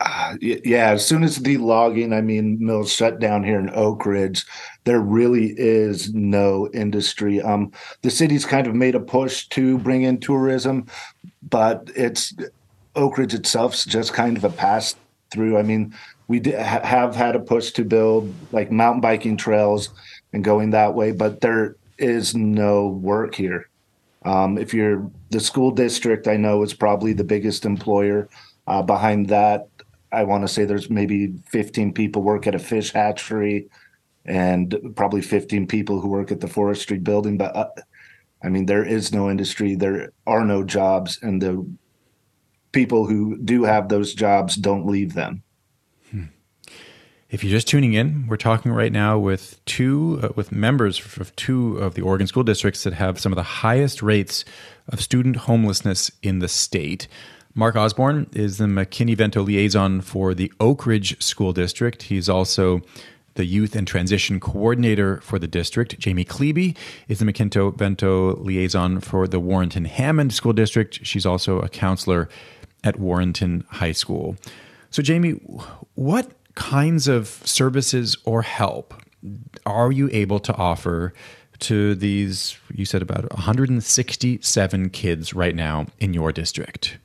Uh, 0.00 0.34
yeah, 0.40 0.90
as 0.90 1.06
soon 1.06 1.22
as 1.22 1.36
the 1.36 1.56
logging, 1.58 2.12
I 2.12 2.20
mean, 2.20 2.58
mills 2.60 2.92
shut 2.92 3.20
down 3.20 3.44
here 3.44 3.58
in 3.58 3.68
Oakridge, 3.68 4.44
there 4.84 5.00
really 5.00 5.54
is 5.56 6.12
no 6.12 6.68
industry. 6.74 7.40
Um, 7.40 7.70
the 8.02 8.10
city's 8.10 8.44
kind 8.44 8.66
of 8.66 8.74
made 8.74 8.96
a 8.96 9.00
push 9.00 9.46
to 9.48 9.78
bring 9.78 10.02
in 10.02 10.18
tourism, 10.18 10.86
but 11.48 11.88
it's 11.94 12.34
Oakridge 12.96 13.32
itself's 13.32 13.84
just 13.84 14.12
kind 14.12 14.36
of 14.36 14.42
a 14.42 14.50
pass 14.50 14.96
through. 15.32 15.58
I 15.58 15.62
mean, 15.62 15.94
we 16.28 16.40
have 16.50 17.16
had 17.16 17.34
a 17.34 17.40
push 17.40 17.72
to 17.72 17.84
build 17.84 18.32
like 18.52 18.70
mountain 18.70 19.00
biking 19.00 19.36
trails 19.36 19.90
and 20.32 20.44
going 20.44 20.70
that 20.70 20.94
way, 20.94 21.12
but 21.12 21.40
there 21.40 21.76
is 21.98 22.34
no 22.34 22.88
work 22.88 23.34
here. 23.34 23.68
Um, 24.24 24.58
if 24.58 24.72
you're 24.72 25.10
the 25.30 25.40
school 25.40 25.70
district, 25.70 26.28
I 26.28 26.36
know 26.36 26.62
is 26.62 26.74
probably 26.74 27.12
the 27.12 27.24
biggest 27.24 27.64
employer. 27.64 28.28
Uh, 28.66 28.82
behind 28.82 29.28
that, 29.28 29.68
I 30.12 30.24
want 30.24 30.44
to 30.44 30.48
say 30.48 30.64
there's 30.64 30.90
maybe 30.90 31.34
15 31.50 31.92
people 31.92 32.22
work 32.22 32.46
at 32.46 32.54
a 32.54 32.58
fish 32.58 32.92
hatchery, 32.92 33.68
and 34.24 34.94
probably 34.94 35.22
15 35.22 35.66
people 35.66 36.00
who 36.00 36.08
work 36.08 36.30
at 36.30 36.40
the 36.40 36.46
forestry 36.48 36.98
building. 36.98 37.36
But 37.36 37.56
uh, 37.56 37.68
I 38.44 38.48
mean, 38.48 38.66
there 38.66 38.84
is 38.84 39.12
no 39.12 39.30
industry, 39.30 39.74
there 39.74 40.12
are 40.26 40.44
no 40.44 40.62
jobs, 40.62 41.18
and 41.22 41.40
the 41.42 41.66
people 42.72 43.06
who 43.06 43.36
do 43.38 43.64
have 43.64 43.88
those 43.88 44.14
jobs 44.14 44.56
don't 44.56 44.86
leave 44.86 45.14
them. 45.14 45.42
If 47.32 47.42
you're 47.42 47.50
just 47.50 47.66
tuning 47.66 47.94
in, 47.94 48.26
we're 48.28 48.36
talking 48.36 48.72
right 48.72 48.92
now 48.92 49.18
with 49.18 49.58
two 49.64 50.20
uh, 50.22 50.28
with 50.36 50.52
members 50.52 51.00
of 51.16 51.34
two 51.34 51.78
of 51.78 51.94
the 51.94 52.02
Oregon 52.02 52.26
school 52.26 52.42
districts 52.42 52.82
that 52.84 52.92
have 52.92 53.18
some 53.18 53.32
of 53.32 53.36
the 53.36 53.42
highest 53.42 54.02
rates 54.02 54.44
of 54.88 55.00
student 55.00 55.36
homelessness 55.36 56.10
in 56.22 56.40
the 56.40 56.48
state. 56.48 57.08
Mark 57.54 57.74
Osburn 57.74 58.34
is 58.36 58.58
the 58.58 58.66
McKinney-Vento 58.66 59.40
liaison 59.40 60.02
for 60.02 60.34
the 60.34 60.52
Oakridge 60.60 61.22
School 61.22 61.54
District. 61.54 62.02
He's 62.02 62.28
also 62.28 62.82
the 63.32 63.46
youth 63.46 63.74
and 63.76 63.86
transition 63.86 64.38
coordinator 64.38 65.22
for 65.22 65.38
the 65.38 65.48
district. 65.48 65.98
Jamie 65.98 66.26
Klebe 66.26 66.76
is 67.08 67.18
the 67.18 67.24
McKinney-Vento 67.24 68.36
liaison 68.42 69.00
for 69.00 69.26
the 69.26 69.40
Warrenton 69.40 69.86
Hammond 69.86 70.34
School 70.34 70.52
District. 70.52 71.00
She's 71.02 71.24
also 71.24 71.60
a 71.60 71.70
counselor 71.70 72.28
at 72.84 72.98
Warrenton 72.98 73.64
High 73.68 73.92
School. 73.92 74.36
So, 74.90 75.02
Jamie, 75.02 75.40
what 75.94 76.32
kinds 76.54 77.08
of 77.08 77.28
services 77.44 78.16
or 78.24 78.42
help 78.42 78.94
are 79.64 79.92
you 79.92 80.08
able 80.12 80.40
to 80.40 80.54
offer 80.54 81.12
to 81.60 81.94
these, 81.94 82.58
you 82.74 82.84
said 82.84 83.02
about 83.02 83.30
167 83.32 84.90
kids 84.90 85.32
right 85.32 85.54
now 85.54 85.86
in 86.00 86.12
your 86.12 86.32
district? 86.32 86.98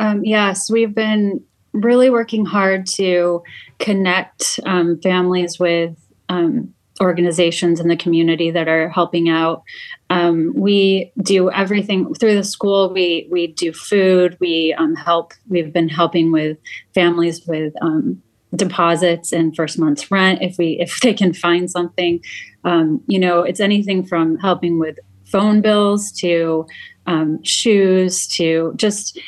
Um, 0.00 0.24
yes, 0.24 0.70
we've 0.70 0.94
been 0.94 1.44
really 1.72 2.08
working 2.08 2.46
hard 2.46 2.86
to 2.86 3.42
connect 3.78 4.58
um, 4.64 4.98
families 5.00 5.58
with 5.58 5.96
um, 6.28 6.72
organizations 7.00 7.80
in 7.80 7.88
the 7.88 7.96
community 7.96 8.50
that 8.50 8.68
are 8.68 8.88
helping 8.88 9.28
out. 9.28 9.62
Um, 10.10 10.52
we 10.54 11.12
do 11.22 11.50
everything 11.50 12.14
through 12.14 12.34
the 12.34 12.44
school. 12.44 12.92
We 12.92 13.28
we 13.30 13.48
do 13.48 13.72
food. 13.72 14.36
We 14.40 14.74
um, 14.74 14.94
help. 14.94 15.32
We've 15.48 15.72
been 15.72 15.88
helping 15.88 16.32
with 16.32 16.56
families 16.94 17.46
with 17.46 17.74
um, 17.82 18.22
deposits 18.54 19.32
and 19.32 19.54
first 19.54 19.78
month's 19.78 20.10
rent 20.10 20.42
if 20.42 20.56
we 20.58 20.78
if 20.80 21.00
they 21.00 21.14
can 21.14 21.34
find 21.34 21.70
something. 21.70 22.20
Um, 22.64 23.02
you 23.06 23.18
know, 23.18 23.42
it's 23.42 23.60
anything 23.60 24.04
from 24.06 24.38
helping 24.38 24.78
with 24.78 24.98
phone 25.24 25.60
bills 25.60 26.10
to 26.12 26.66
um, 27.06 27.42
shoes 27.42 28.26
to 28.28 28.72
just 28.76 29.18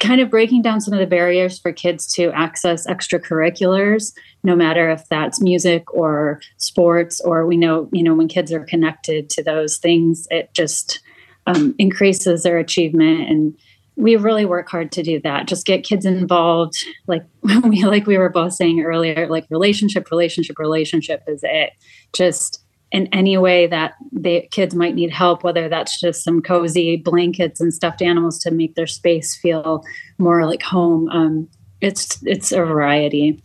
kind 0.00 0.20
of 0.20 0.30
breaking 0.30 0.62
down 0.62 0.80
some 0.80 0.94
of 0.94 1.00
the 1.00 1.06
barriers 1.06 1.58
for 1.58 1.72
kids 1.72 2.06
to 2.06 2.30
access 2.32 2.86
extracurriculars 2.86 4.12
no 4.42 4.54
matter 4.54 4.90
if 4.90 5.08
that's 5.08 5.40
music 5.40 5.92
or 5.92 6.40
sports 6.58 7.20
or 7.20 7.46
we 7.46 7.56
know 7.56 7.88
you 7.92 8.02
know 8.02 8.14
when 8.14 8.28
kids 8.28 8.52
are 8.52 8.64
connected 8.64 9.30
to 9.30 9.42
those 9.42 9.78
things 9.78 10.26
it 10.30 10.52
just 10.54 11.00
um, 11.46 11.74
increases 11.78 12.42
their 12.42 12.58
achievement. 12.58 13.28
And 13.28 13.56
we 13.96 14.16
really 14.16 14.44
work 14.44 14.68
hard 14.68 14.92
to 14.92 15.02
do 15.02 15.20
that. 15.20 15.48
Just 15.48 15.66
get 15.66 15.84
kids 15.84 16.04
involved 16.04 16.76
like 17.06 17.24
we 17.64 17.84
like 17.84 18.06
we 18.06 18.18
were 18.18 18.28
both 18.28 18.52
saying 18.52 18.80
earlier 18.80 19.26
like 19.28 19.46
relationship 19.50 20.10
relationship 20.10 20.58
relationship 20.58 21.22
is 21.26 21.40
it. 21.42 21.70
Just 22.12 22.62
in 22.92 23.08
any 23.12 23.36
way 23.36 23.66
that 23.66 23.94
the 24.12 24.46
kids 24.50 24.74
might 24.74 24.94
need 24.94 25.10
help, 25.10 25.42
whether 25.42 25.68
that's 25.68 26.00
just 26.00 26.22
some 26.22 26.40
cozy 26.40 26.96
blankets 26.96 27.60
and 27.60 27.74
stuffed 27.74 28.00
animals 28.00 28.38
to 28.38 28.50
make 28.50 28.74
their 28.74 28.86
space 28.86 29.34
feel 29.34 29.84
more 30.18 30.46
like 30.46 30.62
home. 30.62 31.08
Um, 31.08 31.48
it's 31.80 32.22
it's 32.24 32.52
a 32.52 32.64
variety. 32.64 33.42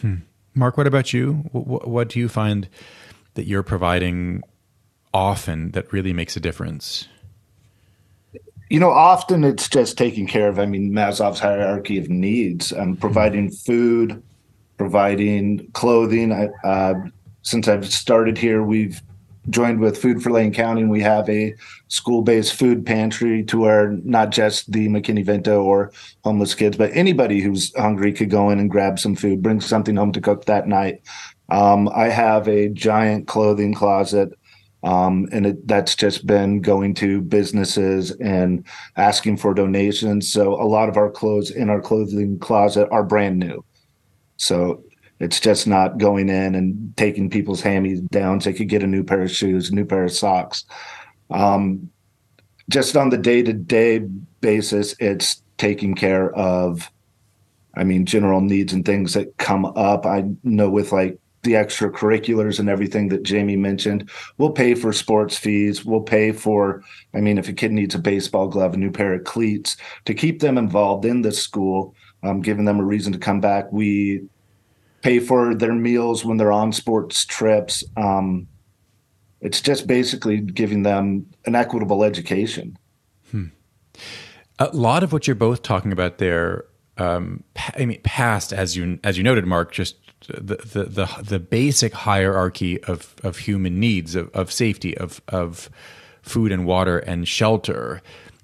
Hmm. 0.00 0.16
Mark, 0.54 0.76
what 0.76 0.86
about 0.86 1.12
you? 1.12 1.34
What, 1.52 1.88
what 1.88 2.08
do 2.08 2.18
you 2.18 2.28
find 2.28 2.68
that 3.34 3.46
you're 3.46 3.62
providing 3.62 4.42
often 5.12 5.70
that 5.72 5.92
really 5.92 6.12
makes 6.12 6.36
a 6.36 6.40
difference? 6.40 7.08
You 8.70 8.80
know, 8.80 8.90
often 8.90 9.44
it's 9.44 9.68
just 9.68 9.96
taking 9.96 10.26
care 10.26 10.48
of. 10.48 10.58
I 10.58 10.66
mean, 10.66 10.90
Maslow's 10.90 11.38
hierarchy 11.38 11.98
of 11.98 12.08
needs, 12.08 12.72
um, 12.72 12.96
providing 12.96 13.50
food, 13.50 14.22
providing 14.78 15.70
clothing. 15.72 16.32
Uh, 16.32 16.94
since 17.44 17.68
I've 17.68 17.86
started 17.86 18.36
here, 18.36 18.62
we've 18.62 19.00
joined 19.50 19.78
with 19.78 19.98
Food 19.98 20.22
for 20.22 20.30
Lane 20.30 20.52
County, 20.52 20.80
and 20.80 20.90
we 20.90 21.02
have 21.02 21.28
a 21.28 21.54
school-based 21.88 22.54
food 22.54 22.84
pantry 22.84 23.44
to 23.44 23.60
where 23.60 23.90
not 24.02 24.30
just 24.30 24.72
the 24.72 24.88
McKinney-Vento 24.88 25.62
or 25.62 25.92
homeless 26.24 26.54
kids, 26.54 26.78
but 26.78 26.90
anybody 26.94 27.40
who's 27.40 27.74
hungry 27.76 28.12
could 28.12 28.30
go 28.30 28.48
in 28.48 28.58
and 28.58 28.70
grab 28.70 28.98
some 28.98 29.14
food, 29.14 29.42
bring 29.42 29.60
something 29.60 29.96
home 29.96 30.12
to 30.12 30.20
cook 30.22 30.46
that 30.46 30.66
night. 30.66 31.02
Um, 31.50 31.90
I 31.94 32.08
have 32.08 32.48
a 32.48 32.70
giant 32.70 33.28
clothing 33.28 33.74
closet, 33.74 34.32
um, 34.82 35.28
and 35.30 35.44
it, 35.44 35.68
that's 35.68 35.94
just 35.94 36.26
been 36.26 36.62
going 36.62 36.94
to 36.94 37.20
businesses 37.20 38.10
and 38.12 38.66
asking 38.96 39.36
for 39.36 39.52
donations. 39.52 40.32
So 40.32 40.54
a 40.54 40.64
lot 40.64 40.88
of 40.88 40.96
our 40.96 41.10
clothes 41.10 41.50
in 41.50 41.68
our 41.68 41.82
clothing 41.82 42.38
closet 42.38 42.88
are 42.90 43.04
brand 43.04 43.38
new. 43.38 43.62
So 44.38 44.82
it's 45.24 45.40
just 45.40 45.66
not 45.66 45.98
going 45.98 46.28
in 46.28 46.54
and 46.54 46.94
taking 46.96 47.30
people's 47.30 47.62
hammies 47.62 48.06
down 48.10 48.40
so 48.40 48.50
they 48.50 48.56
could 48.56 48.68
get 48.68 48.82
a 48.82 48.86
new 48.86 49.02
pair 49.02 49.22
of 49.22 49.30
shoes, 49.30 49.70
a 49.70 49.74
new 49.74 49.86
pair 49.86 50.04
of 50.04 50.12
socks. 50.12 50.64
Um, 51.30 51.90
just 52.68 52.96
on 52.96 53.08
the 53.08 53.18
day 53.18 53.42
to 53.42 53.52
day 53.52 54.00
basis, 54.40 54.94
it's 55.00 55.42
taking 55.56 55.94
care 55.94 56.34
of, 56.34 56.90
I 57.74 57.84
mean, 57.84 58.04
general 58.04 58.42
needs 58.42 58.72
and 58.72 58.84
things 58.84 59.14
that 59.14 59.36
come 59.38 59.64
up. 59.64 60.04
I 60.04 60.24
know 60.42 60.68
with 60.68 60.92
like 60.92 61.18
the 61.42 61.52
extracurriculars 61.52 62.58
and 62.58 62.68
everything 62.68 63.08
that 63.08 63.22
Jamie 63.22 63.56
mentioned, 63.56 64.10
we'll 64.38 64.50
pay 64.50 64.74
for 64.74 64.92
sports 64.92 65.36
fees. 65.36 65.84
We'll 65.84 66.02
pay 66.02 66.32
for, 66.32 66.82
I 67.14 67.20
mean, 67.20 67.38
if 67.38 67.48
a 67.48 67.52
kid 67.52 67.72
needs 67.72 67.94
a 67.94 67.98
baseball 67.98 68.48
glove, 68.48 68.74
a 68.74 68.76
new 68.76 68.90
pair 68.90 69.14
of 69.14 69.24
cleats 69.24 69.76
to 70.04 70.14
keep 70.14 70.40
them 70.40 70.58
involved 70.58 71.04
in 71.04 71.22
the 71.22 71.32
school, 71.32 71.94
um, 72.22 72.40
giving 72.40 72.64
them 72.64 72.80
a 72.80 72.84
reason 72.84 73.12
to 73.12 73.18
come 73.18 73.40
back. 73.40 73.70
We 73.72 74.22
pay 75.04 75.20
for 75.20 75.54
their 75.54 75.74
meals 75.74 76.24
when 76.24 76.38
they're 76.38 76.50
on 76.50 76.72
sports 76.72 77.26
trips. 77.26 77.84
Um, 77.94 78.48
it's 79.42 79.60
just 79.60 79.86
basically 79.86 80.38
giving 80.40 80.82
them 80.82 81.26
an 81.44 81.54
equitable 81.54 82.02
education. 82.02 82.78
Hmm. 83.30 83.48
A 84.58 84.74
lot 84.74 85.02
of 85.02 85.12
what 85.12 85.26
you're 85.26 85.34
both 85.34 85.62
talking 85.62 85.92
about 85.92 86.16
there, 86.16 86.64
um, 86.96 87.44
I 87.76 87.84
mean, 87.84 88.00
past 88.02 88.54
as 88.54 88.76
you 88.76 88.98
as 89.04 89.18
you 89.18 89.22
noted, 89.22 89.44
Mark, 89.46 89.72
just 89.72 89.96
the 90.26 90.56
the 90.56 90.84
the, 90.84 91.22
the 91.22 91.38
basic 91.38 91.92
hierarchy 91.92 92.82
of 92.84 93.14
of 93.22 93.36
human 93.38 93.78
needs 93.78 94.14
of, 94.14 94.30
of 94.30 94.50
safety 94.50 94.96
of 94.96 95.20
of 95.28 95.68
food 96.22 96.50
and 96.50 96.64
water 96.64 96.98
and 97.00 97.28
shelter, 97.28 98.00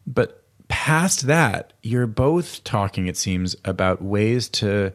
but 0.07 0.45
past 0.69 1.27
that, 1.27 1.73
you're 1.83 2.07
both 2.07 2.63
talking. 2.65 3.07
It 3.07 3.17
seems 3.17 3.57
about 3.65 4.03
ways 4.03 4.49
to 4.51 4.93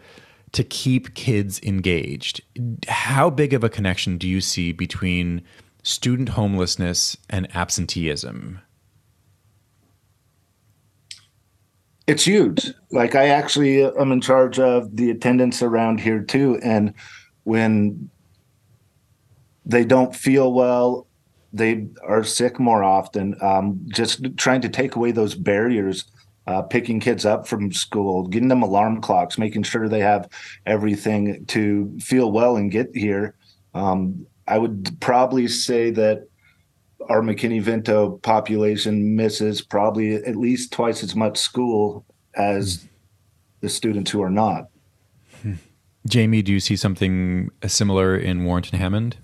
to 0.56 0.64
keep 0.64 1.14
kids 1.16 1.60
engaged. 1.64 2.42
How 2.88 3.30
big 3.30 3.54
of 3.54 3.62
a 3.62 3.70
connection 3.70 4.18
do 4.18 4.26
you 4.26 4.40
see 4.40 4.72
between 4.72 5.42
student 5.84 6.30
homelessness 6.30 7.18
and 7.30 7.54
absenteeism? 7.54 8.62
It's 12.08 12.24
huge. 12.24 12.72
Like 12.90 13.16
I 13.16 13.28
actually 13.28 13.84
am 13.84 14.14
in 14.14 14.22
charge 14.22 14.58
of 14.58 14.96
the 14.96 15.10
attendance 15.10 15.62
around 15.62 16.00
here 16.00 16.22
too, 16.22 16.58
and 16.64 16.94
when 17.44 18.10
they 19.66 19.84
don't 19.84 20.16
feel 20.16 20.54
well, 20.54 21.06
they 21.52 21.88
are 22.02 22.24
sick 22.24 22.62
more 22.62 22.82
often. 22.82 23.36
Um, 23.42 23.82
just 23.90 24.38
trying 24.38 24.62
to 24.62 24.70
take 24.70 24.96
away 24.96 25.12
those 25.12 25.36
barriers 25.36 26.06
uh, 26.48 26.62
picking 26.62 27.00
kids 27.00 27.26
up 27.26 27.48
from 27.48 27.72
school, 27.72 28.28
getting 28.28 28.50
them 28.50 28.62
alarm 28.62 29.02
clocks, 29.02 29.38
making 29.38 29.64
sure 29.64 29.88
they 29.88 30.00
have 30.00 30.30
everything 30.66 31.46
to 31.48 31.98
feel 32.00 32.32
well 32.32 32.56
and 32.56 32.72
get 32.72 32.90
here. 32.94 33.36
Um, 33.74 34.26
I 34.48 34.58
would 34.58 34.98
probably 35.00 35.48
say 35.48 35.90
that 35.92 36.28
our 37.10 37.22
McKinney-Vento 37.22 38.20
population 38.24 39.16
misses 39.16 39.62
probably 39.62 40.16
at 40.16 40.36
least 40.36 40.72
twice 40.72 41.04
as 41.04 41.16
much 41.16 41.38
school 41.38 42.06
as 42.36 42.88
the 43.62 43.70
students 43.70 44.12
who 44.12 44.22
are 44.22 44.30
not. 44.30 44.70
Hmm. 45.42 45.54
Jamie, 46.08 46.42
do 46.42 46.52
you 46.52 46.60
see 46.60 46.76
something 46.76 47.50
similar 47.66 48.16
in 48.16 48.46
Warrenton 48.46 48.80
Hammond? 48.80 49.18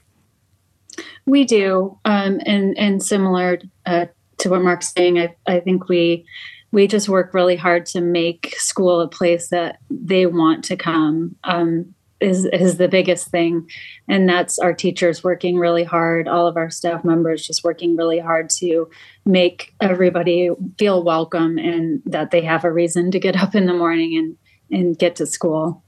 We 1.25 1.45
do, 1.45 1.99
um, 2.05 2.41
and 2.45 2.77
and 2.77 3.01
similar 3.01 3.59
uh, 3.85 4.07
to 4.39 4.49
what 4.49 4.63
Mark's 4.63 4.91
saying. 4.91 5.19
I, 5.19 5.35
I 5.45 5.59
think 5.59 5.87
we 5.87 6.25
we 6.71 6.87
just 6.87 7.09
work 7.09 7.33
really 7.33 7.55
hard 7.55 7.85
to 7.87 8.01
make 8.01 8.55
school 8.57 9.01
a 9.01 9.07
place 9.07 9.49
that 9.49 9.79
they 9.89 10.25
want 10.25 10.63
to 10.65 10.77
come 10.77 11.35
um, 11.43 11.93
is 12.21 12.45
is 12.45 12.77
the 12.77 12.87
biggest 12.87 13.29
thing. 13.29 13.69
And 14.07 14.29
that's 14.29 14.59
our 14.59 14.73
teachers 14.73 15.23
working 15.23 15.57
really 15.57 15.83
hard 15.83 16.27
all 16.27 16.47
of 16.47 16.55
our 16.55 16.69
staff 16.69 17.03
members 17.03 17.45
just 17.45 17.63
working 17.63 17.97
really 17.97 18.19
hard 18.19 18.49
to 18.51 18.89
make 19.25 19.73
everybody 19.81 20.49
feel 20.77 21.03
welcome 21.03 21.57
and 21.57 22.01
that 22.05 22.31
they 22.31 22.41
have 22.41 22.63
a 22.63 22.71
reason 22.71 23.11
to 23.11 23.19
get 23.19 23.35
up 23.41 23.55
in 23.55 23.65
the 23.65 23.73
morning 23.73 24.17
and 24.17 24.37
and 24.79 24.97
get 24.97 25.17
to 25.17 25.25
school. 25.25 25.83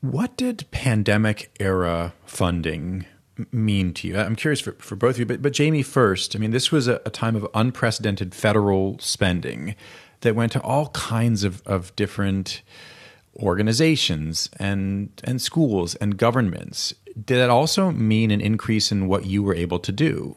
What 0.00 0.36
did 0.38 0.70
pandemic 0.70 1.54
era 1.60 2.14
funding 2.24 3.04
mean 3.52 3.92
to 3.94 4.08
you? 4.08 4.18
I'm 4.18 4.36
curious 4.36 4.60
for, 4.60 4.72
for 4.72 4.96
both 4.96 5.16
of 5.16 5.18
you, 5.20 5.26
but, 5.26 5.42
but 5.42 5.52
Jamie 5.52 5.82
first. 5.82 6.34
I 6.34 6.38
mean, 6.38 6.50
this 6.50 6.70
was 6.70 6.88
a, 6.88 7.00
a 7.06 7.10
time 7.10 7.36
of 7.36 7.46
unprecedented 7.54 8.34
federal 8.34 8.98
spending 8.98 9.74
that 10.20 10.34
went 10.34 10.52
to 10.52 10.62
all 10.62 10.88
kinds 10.88 11.44
of, 11.44 11.62
of 11.66 11.94
different 11.96 12.62
organizations 13.36 14.50
and 14.58 15.10
and 15.24 15.40
schools 15.40 15.94
and 15.96 16.16
governments. 16.16 16.94
Did 17.14 17.36
that 17.36 17.50
also 17.50 17.90
mean 17.90 18.30
an 18.30 18.40
increase 18.40 18.92
in 18.92 19.08
what 19.08 19.26
you 19.26 19.42
were 19.42 19.54
able 19.54 19.78
to 19.78 19.92
do? 19.92 20.36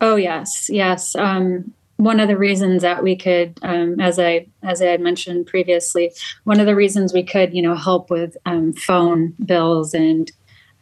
Oh 0.00 0.16
yes, 0.16 0.68
yes. 0.68 1.14
Um, 1.16 1.72
one 1.96 2.20
of 2.20 2.28
the 2.28 2.36
reasons 2.36 2.82
that 2.82 3.02
we 3.02 3.16
could, 3.16 3.58
um, 3.62 4.00
as 4.00 4.18
I 4.18 4.46
as 4.62 4.82
I 4.82 4.86
had 4.86 5.00
mentioned 5.00 5.46
previously, 5.46 6.12
one 6.44 6.60
of 6.60 6.66
the 6.66 6.76
reasons 6.76 7.12
we 7.12 7.22
could, 7.22 7.54
you 7.54 7.62
know, 7.62 7.74
help 7.74 8.10
with 8.10 8.36
um, 8.46 8.72
phone 8.72 9.34
bills 9.44 9.94
and 9.94 10.30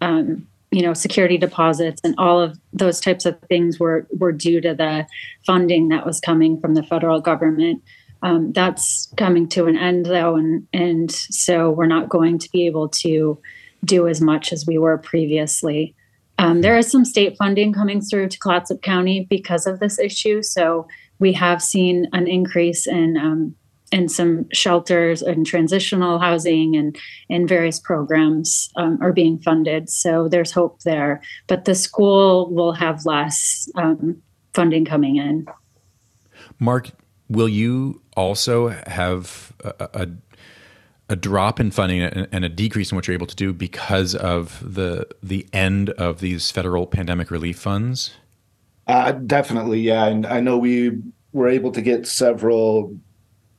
um, 0.01 0.49
you 0.73 0.83
know 0.83 0.95
security 0.95 1.37
deposits 1.37 2.01
and 2.03 2.15
all 2.19 2.41
of 2.41 2.59
those 2.73 2.99
types 2.99 3.27
of 3.27 3.39
things 3.43 3.79
were 3.79 4.07
were 4.19 4.33
due 4.33 4.61
to 4.61 4.75
the 4.75 5.07
funding 5.47 5.89
that 5.89 6.07
was 6.07 6.19
coming 6.19 6.61
from 6.61 6.75
the 6.75 6.83
federal 6.83 7.21
government. 7.21 7.83
Um, 8.23 8.53
that's 8.53 9.13
coming 9.17 9.49
to 9.49 9.67
an 9.67 9.77
end 9.77 10.07
though, 10.07 10.37
and 10.37 10.67
and 10.73 11.11
so 11.11 11.71
we're 11.71 11.87
not 11.87 12.09
going 12.09 12.39
to 12.39 12.51
be 12.51 12.67
able 12.67 12.89
to 12.89 13.39
do 13.85 14.09
as 14.09 14.21
much 14.21 14.53
as 14.53 14.67
we 14.67 14.79
were 14.79 14.97
previously. 14.99 15.95
Um, 16.39 16.63
there 16.63 16.79
is 16.79 16.91
some 16.91 17.05
state 17.05 17.37
funding 17.37 17.73
coming 17.73 18.01
through 18.01 18.29
to 18.31 18.39
Clatsop 18.39 18.81
County 18.83 19.27
because 19.29 19.67
of 19.67 19.79
this 19.79 19.99
issue, 19.99 20.43
so 20.43 20.89
we 21.19 21.35
have 21.35 21.63
seen 21.63 22.09
an 22.13 22.27
increase 22.27 22.87
in 22.87 23.17
um, 23.17 23.55
in 23.93 24.09
some 24.09 24.49
shelters 24.53 25.23
and 25.23 25.47
transitional 25.47 26.19
housing 26.19 26.75
and 26.75 26.97
and 27.31 27.49
various 27.49 27.79
programs 27.79 28.71
um, 28.77 28.99
are 29.01 29.13
being 29.13 29.39
funded. 29.39 29.89
So 29.91 30.29
there's 30.29 30.51
hope 30.51 30.81
there, 30.81 31.21
but 31.47 31.67
the 31.67 31.75
school 31.75 32.53
will 32.53 32.73
have 32.73 33.05
less 33.05 33.69
um, 33.77 34.21
funding 34.55 34.85
coming 34.85 35.17
in. 35.17 35.47
Mark, 36.59 36.91
will 37.29 37.49
you 37.49 38.01
also 38.17 38.69
have 38.87 39.53
a, 39.65 39.89
a, 39.95 40.09
a 41.11 41.17
drop 41.17 41.61
in 41.61 41.71
funding 41.71 42.03
and 42.03 42.45
a 42.45 42.49
decrease 42.49 42.91
in 42.91 42.97
what 42.97 43.07
you're 43.07 43.15
able 43.15 43.27
to 43.27 43.37
do 43.37 43.53
because 43.53 44.15
of 44.15 44.63
the 44.75 45.07
the 45.23 45.47
end 45.53 45.91
of 45.91 46.21
these 46.21 46.51
federal 46.51 46.87
pandemic 46.87 47.31
relief 47.31 47.59
funds? 47.59 48.15
Uh, 48.87 49.13
definitely, 49.13 49.81
yeah. 49.81 50.07
And 50.07 50.27
I 50.27 50.41
know 50.41 50.59
we 50.59 51.01
were 51.33 51.49
able 51.49 51.71
to 51.73 51.83
get 51.83 52.07
several 52.07 52.97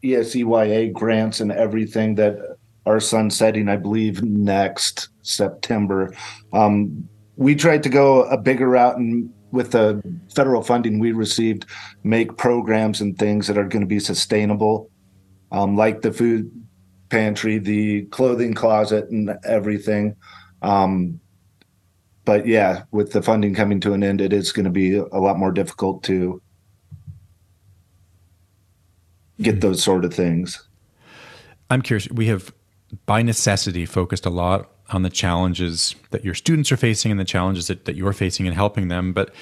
ESSER 0.03 0.91
grants 0.93 1.39
and 1.39 1.51
everything 1.51 2.15
that 2.15 2.37
are 2.85 2.99
sunsetting, 2.99 3.69
I 3.69 3.77
believe, 3.77 4.21
next 4.23 5.09
September. 5.21 6.13
Um, 6.51 7.07
we 7.37 7.55
tried 7.55 7.83
to 7.83 7.89
go 7.89 8.23
a 8.23 8.37
bigger 8.37 8.69
route 8.69 8.97
and 8.97 9.29
with 9.51 9.71
the 9.71 10.01
federal 10.35 10.63
funding 10.63 10.99
we 10.99 11.11
received, 11.11 11.65
make 12.03 12.37
programs 12.37 13.01
and 13.01 13.17
things 13.17 13.47
that 13.47 13.57
are 13.57 13.67
going 13.67 13.81
to 13.81 13.87
be 13.87 13.99
sustainable, 13.99 14.89
um, 15.51 15.77
like 15.77 16.01
the 16.01 16.11
food 16.11 16.51
pantry, 17.09 17.59
the 17.59 18.03
clothing 18.05 18.53
closet, 18.53 19.09
and 19.09 19.31
everything. 19.45 20.15
Um, 20.63 21.19
but 22.25 22.47
yeah, 22.47 22.83
with 22.91 23.11
the 23.11 23.21
funding 23.21 23.53
coming 23.53 23.79
to 23.81 23.93
an 23.93 24.03
end, 24.03 24.21
it 24.21 24.33
is 24.33 24.51
going 24.51 24.65
to 24.65 24.71
be 24.71 24.95
a 24.95 25.19
lot 25.19 25.37
more 25.37 25.51
difficult 25.51 26.03
to 26.05 26.41
get 29.43 29.61
those 29.61 29.83
sort 29.83 30.05
of 30.05 30.13
things. 30.13 30.67
I'm 31.69 31.81
curious. 31.81 32.09
We 32.09 32.27
have, 32.27 32.53
by 33.05 33.21
necessity, 33.21 33.85
focused 33.85 34.25
a 34.25 34.29
lot 34.29 34.69
on 34.89 35.03
the 35.03 35.09
challenges 35.09 35.95
that 36.11 36.23
your 36.23 36.33
students 36.33 36.71
are 36.71 36.77
facing 36.77 37.11
and 37.11 37.19
the 37.19 37.25
challenges 37.25 37.67
that, 37.67 37.85
that 37.85 37.95
you're 37.95 38.13
facing 38.13 38.45
in 38.45 38.53
helping 38.53 38.89
them. 38.89 39.13
But 39.13 39.33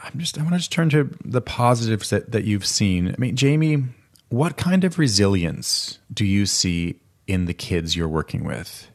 I'm 0.00 0.18
just 0.18 0.38
I 0.38 0.42
want 0.42 0.54
to 0.54 0.58
just 0.58 0.72
turn 0.72 0.90
to 0.90 1.10
the 1.24 1.40
positives 1.40 2.10
that, 2.10 2.32
that 2.32 2.44
you've 2.44 2.66
seen. 2.66 3.08
I 3.08 3.14
mean, 3.18 3.36
Jamie, 3.36 3.84
what 4.28 4.56
kind 4.56 4.84
of 4.84 4.98
resilience 4.98 5.98
do 6.12 6.24
you 6.24 6.46
see 6.46 7.00
in 7.26 7.46
the 7.46 7.54
kids 7.54 7.96
you're 7.96 8.08
working 8.08 8.44
with? 8.44 8.88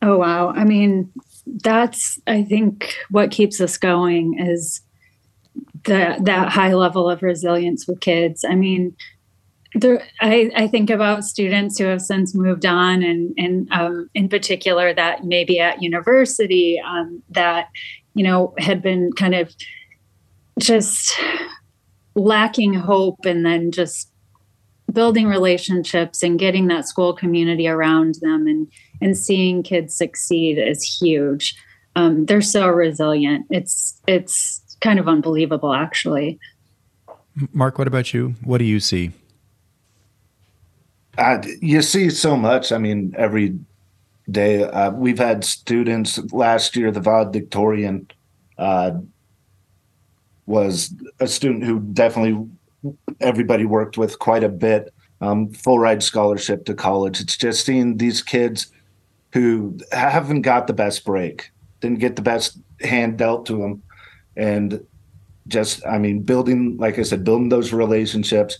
Oh 0.00 0.16
wow. 0.16 0.50
I 0.50 0.64
mean, 0.64 1.12
that's 1.46 2.18
I 2.26 2.42
think 2.42 2.94
what 3.10 3.30
keeps 3.30 3.60
us 3.60 3.78
going 3.78 4.38
is 4.38 4.80
that 5.84 6.24
that 6.24 6.50
high 6.50 6.74
level 6.74 7.08
of 7.08 7.22
resilience 7.22 7.86
with 7.86 8.00
kids. 8.00 8.44
I 8.48 8.54
mean, 8.54 8.96
there, 9.74 10.02
I, 10.20 10.50
I, 10.54 10.68
think 10.68 10.90
about 10.90 11.24
students 11.24 11.78
who 11.78 11.84
have 11.84 12.02
since 12.02 12.34
moved 12.34 12.66
on, 12.66 13.02
and, 13.02 13.34
and 13.38 13.68
um, 13.72 14.10
in 14.14 14.28
particular, 14.28 14.92
that 14.94 15.24
maybe 15.24 15.58
at 15.60 15.82
university 15.82 16.80
um, 16.86 17.22
that 17.30 17.68
you 18.14 18.22
know 18.22 18.54
had 18.58 18.82
been 18.82 19.12
kind 19.12 19.34
of 19.34 19.54
just 20.58 21.18
lacking 22.14 22.74
hope, 22.74 23.24
and 23.24 23.46
then 23.46 23.70
just 23.70 24.10
building 24.92 25.26
relationships 25.26 26.22
and 26.22 26.38
getting 26.38 26.66
that 26.66 26.86
school 26.86 27.14
community 27.14 27.66
around 27.66 28.16
them, 28.20 28.46
and 28.46 28.70
and 29.00 29.16
seeing 29.16 29.62
kids 29.62 29.96
succeed 29.96 30.58
is 30.58 30.98
huge. 31.00 31.56
Um, 31.96 32.26
they're 32.26 32.42
so 32.42 32.68
resilient. 32.68 33.46
It's 33.50 34.00
it's 34.06 34.61
kind 34.82 34.98
of 34.98 35.08
unbelievable, 35.08 35.72
actually. 35.72 36.38
Mark, 37.52 37.78
what 37.78 37.88
about 37.88 38.12
you? 38.12 38.34
What 38.44 38.58
do 38.58 38.64
you 38.64 38.80
see? 38.80 39.12
Uh, 41.16 41.42
you 41.60 41.80
see 41.82 42.10
so 42.10 42.36
much. 42.36 42.72
I 42.72 42.78
mean, 42.78 43.14
every 43.16 43.58
day 44.30 44.64
uh, 44.64 44.90
we've 44.90 45.18
had 45.18 45.44
students 45.44 46.18
last 46.32 46.76
year. 46.76 46.90
The 46.90 47.00
valedictorian 47.00 48.10
uh, 48.58 48.92
was 50.46 50.94
a 51.20 51.26
student 51.26 51.64
who 51.64 51.80
definitely 51.80 52.46
everybody 53.20 53.64
worked 53.64 53.96
with 53.96 54.18
quite 54.18 54.44
a 54.44 54.48
bit. 54.48 54.92
Um, 55.20 55.52
full 55.52 55.78
ride 55.78 56.02
scholarship 56.02 56.64
to 56.64 56.74
college. 56.74 57.20
It's 57.20 57.36
just 57.36 57.64
seeing 57.64 57.96
these 57.96 58.22
kids 58.22 58.72
who 59.32 59.78
haven't 59.92 60.42
got 60.42 60.66
the 60.66 60.72
best 60.72 61.04
break, 61.04 61.50
didn't 61.80 62.00
get 62.00 62.16
the 62.16 62.22
best 62.22 62.58
hand 62.80 63.18
dealt 63.18 63.46
to 63.46 63.56
them, 63.56 63.82
and 64.36 64.84
just 65.48 65.84
I 65.86 65.98
mean, 65.98 66.22
building, 66.22 66.76
like 66.76 66.98
I 66.98 67.02
said, 67.02 67.24
building 67.24 67.48
those 67.48 67.72
relationships, 67.72 68.58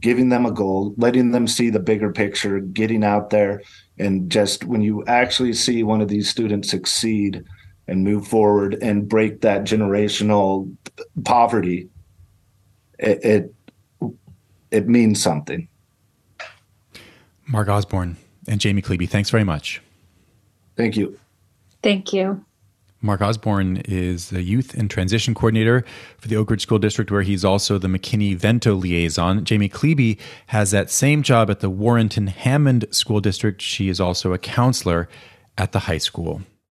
giving 0.00 0.28
them 0.28 0.46
a 0.46 0.50
goal, 0.50 0.94
letting 0.96 1.32
them 1.32 1.46
see 1.46 1.70
the 1.70 1.80
bigger 1.80 2.12
picture, 2.12 2.60
getting 2.60 3.04
out 3.04 3.30
there. 3.30 3.62
And 3.98 4.30
just 4.30 4.64
when 4.64 4.80
you 4.80 5.04
actually 5.06 5.52
see 5.52 5.82
one 5.82 6.00
of 6.00 6.08
these 6.08 6.28
students 6.28 6.70
succeed 6.70 7.44
and 7.86 8.04
move 8.04 8.26
forward 8.26 8.78
and 8.80 9.08
break 9.08 9.40
that 9.42 9.64
generational 9.64 10.74
poverty, 11.24 11.88
it, 12.98 13.24
it, 13.24 13.54
it 14.70 14.88
means 14.88 15.22
something. 15.22 15.68
Mark 17.46 17.68
Osburn 17.68 18.16
and 18.46 18.60
Jamie 18.60 18.82
Klebe, 18.82 19.08
thanks 19.08 19.28
very 19.28 19.44
much. 19.44 19.82
Thank 20.76 20.96
you. 20.96 21.18
Thank 21.82 22.12
you. 22.12 22.44
Mark 23.02 23.20
Osburn 23.20 23.82
is 23.88 24.28
the 24.28 24.42
youth 24.42 24.74
and 24.74 24.90
transition 24.90 25.34
coordinator 25.34 25.84
for 26.18 26.28
the 26.28 26.36
Oakridge 26.36 26.60
School 26.60 26.78
District, 26.78 27.10
where 27.10 27.22
he's 27.22 27.44
also 27.44 27.78
the 27.78 27.88
McKinney 27.88 28.36
Vento 28.36 28.74
liaison. 28.74 29.42
Jamie 29.44 29.70
Klebe 29.70 30.18
has 30.48 30.70
that 30.72 30.90
same 30.90 31.22
job 31.22 31.50
at 31.50 31.60
the 31.60 31.70
Warrenton 31.70 32.26
Hammond 32.26 32.84
School 32.90 33.20
District. 33.20 33.62
She 33.62 33.88
is 33.88 34.00
also 34.00 34.34
a 34.34 34.38
counselor 34.38 35.08
at 35.56 35.72
the 35.72 35.80
high 35.80 35.98
school. 35.98 36.42